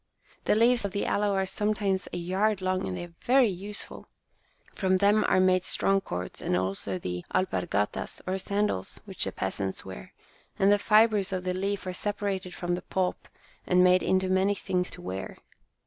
[0.45, 4.07] The leaves of the aloe are sometimes a yard long, and they are very useful.
[4.73, 9.85] From them are made strong cords, and also the alpargataSy or sandals, which the peasants
[9.85, 10.11] wear;
[10.57, 13.27] and the fibres of the leaf are separated from the palp
[13.67, 15.37] and made into many things to wear.